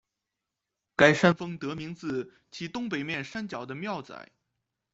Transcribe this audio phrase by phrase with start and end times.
[0.95, 4.31] 该山峰得名自其东北面山脚的庙仔。